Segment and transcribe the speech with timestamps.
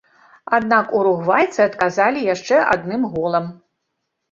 [0.57, 3.49] Аднак уругвайцы адказалі яшчэ адным голам.